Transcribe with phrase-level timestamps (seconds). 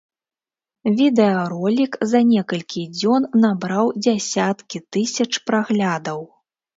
[0.99, 6.19] Відэаролік за некалькі дзён набраў дзясяткі тысяч праглядаў.